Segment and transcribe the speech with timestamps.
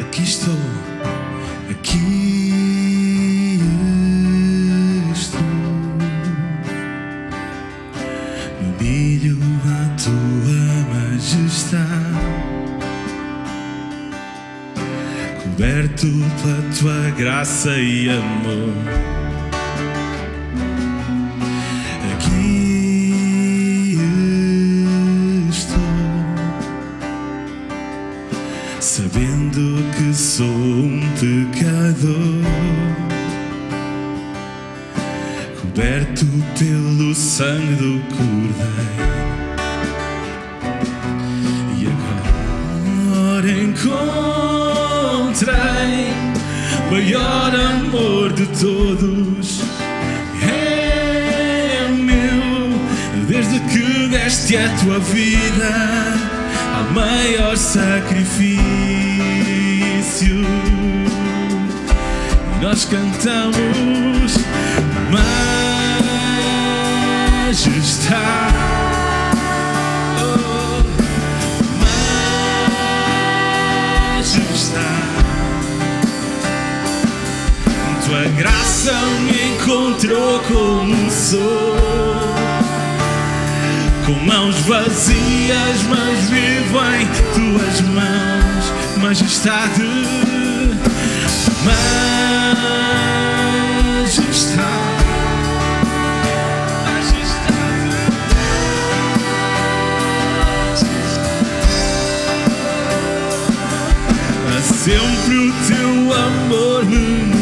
[0.00, 0.54] Aqui estou,
[1.70, 2.37] aqui
[15.58, 16.06] coberto
[16.40, 18.72] pela tua graça e amor.
[22.14, 23.18] Aqui
[25.50, 25.80] estou
[28.78, 32.44] sabendo que sou um pecador,
[35.60, 36.24] coberto
[36.56, 39.08] pelo sangue do Cordeiro.
[41.80, 41.88] E
[43.10, 44.37] agora encontrei
[47.08, 49.62] maior amor de todos.
[50.42, 52.78] É meu,
[53.26, 56.14] desde que deste a tua vida
[56.76, 58.58] ao maior sacrifício.
[62.60, 64.36] Nós cantamos
[67.50, 68.47] Majestade.
[78.38, 81.76] Graça me encontrou como sou
[84.06, 88.72] com mãos vazias, mas vivo em tuas mãos,
[89.02, 89.82] majestade,
[91.64, 92.28] majestade.
[104.62, 107.37] Sempre o teu amor me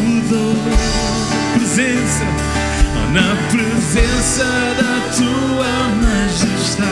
[4.45, 6.87] da tua majestade.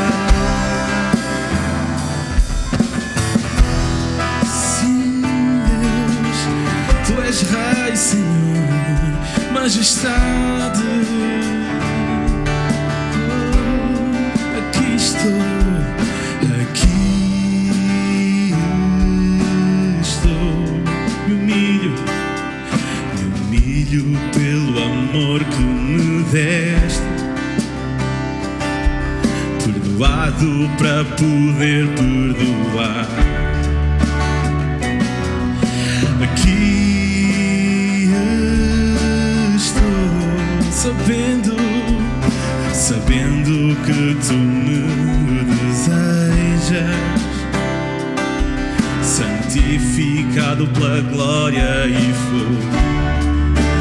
[4.46, 5.22] Sim,
[5.82, 11.43] Deus, tu és Rei, Senhor, majestade.
[30.34, 33.06] Perdoado para poder perdoar.
[36.22, 38.10] Aqui
[39.56, 41.56] estou, sabendo,
[42.72, 46.96] sabendo que tu me desejas
[49.02, 52.58] santificado pela glória e fogo.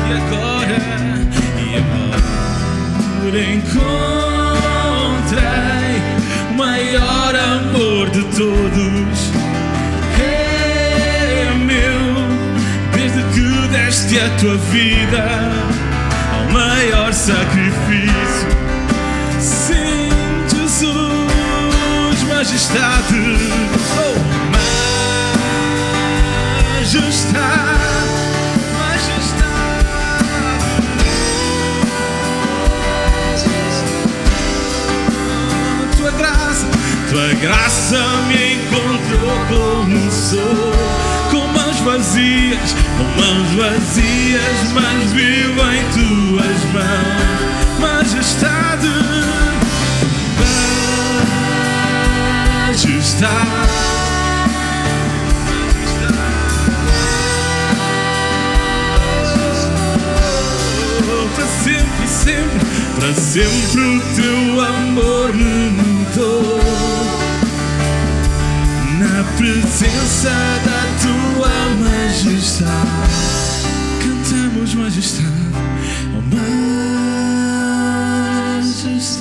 [0.10, 0.78] E agora,
[1.60, 4.23] e agora encontrei o
[6.84, 9.32] maior amor de todos.
[10.20, 12.28] É meu,
[12.92, 15.24] desde que deste a tua vida
[16.34, 18.50] ao maior sacrifício.
[19.40, 20.10] Sim,
[20.50, 23.38] Jesus, majestade.
[23.98, 24.18] Oh,
[26.82, 27.83] majestade.
[37.14, 40.74] Tua graça me encontrou como sou,
[41.30, 48.90] com mãos vazias, com mãos vazias, mas vivo em tuas mãos, majestade,
[52.68, 53.34] majestade.
[61.36, 62.60] para sempre, sempre,
[62.96, 66.63] para sempre o teu amor me mudou.
[69.44, 70.32] Presença
[70.64, 71.52] da tua
[71.84, 72.72] majestade,
[74.02, 75.28] cantamos majestade,
[76.16, 76.22] oh
[78.62, 79.20] majestade,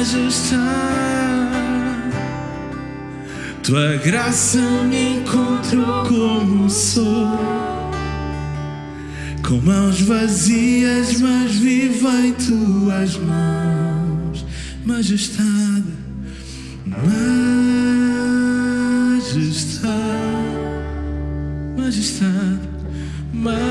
[0.00, 0.64] majestade.
[3.62, 7.28] Tua graça me encontrou como sou,
[9.46, 13.83] com mãos vazias, mas vivo em tuas mãos,
[14.84, 15.84] majestade,
[16.86, 17.08] majestade,
[21.74, 22.68] majestade,
[23.32, 23.64] majestade.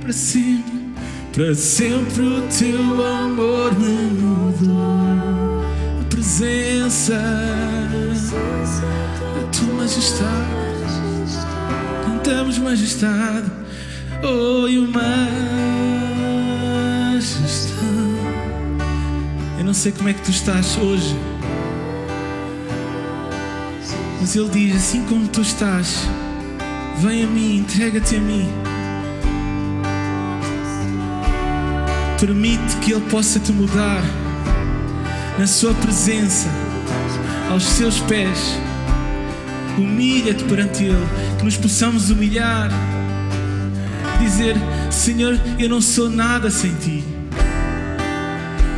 [0.00, 0.94] Para sempre,
[1.32, 5.64] para sempre o teu amor me mudou.
[6.00, 7.18] A presença
[9.34, 10.60] da tua majestade.
[12.06, 13.50] Cantamos majestade,
[14.22, 16.09] oh e majestade.
[19.70, 21.14] Não sei como é que tu estás hoje.
[24.20, 26.08] Mas Ele diz: assim como tu estás,
[26.98, 28.48] vem a mim, entrega-te a mim.
[32.18, 34.02] Permite que Ele possa te mudar
[35.38, 36.48] na Sua presença,
[37.48, 38.58] aos seus pés.
[39.78, 41.06] Humilha-te perante Ele,
[41.38, 42.70] que nos possamos humilhar,
[44.18, 44.56] dizer:
[44.90, 47.19] Senhor, eu não sou nada sem Ti.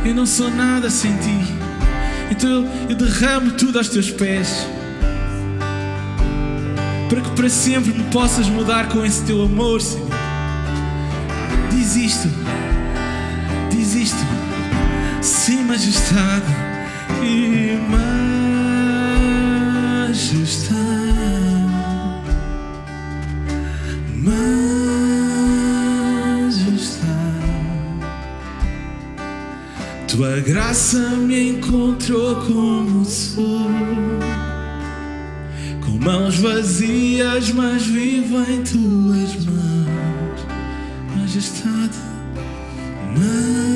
[0.05, 1.53] Eu não sou nada sem Ti.
[2.29, 4.67] Então eu, derramo tudo aos Teus pés
[7.09, 10.09] para que para sempre me possas mudar com esse teu amor, Senhor.
[11.69, 12.27] Diz isto,
[13.69, 14.17] diz isto,
[15.21, 16.45] sim, majestade
[17.21, 18.42] e majestade,
[30.73, 33.69] graça me encontrou como sou.
[35.85, 40.47] Com mãos vazias, mas vivo em tuas mãos,
[41.15, 41.99] majestade,
[43.15, 43.69] majestade,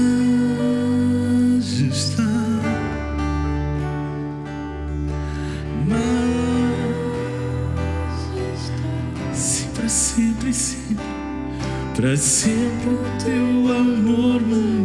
[5.88, 6.58] majestade,
[9.36, 11.06] sim, para sempre, sempre,
[11.96, 14.77] para sempre teu amor me